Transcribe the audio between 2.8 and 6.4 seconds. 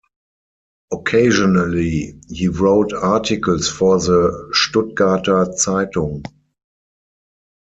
articles for the "Stuttgarter Zeitung".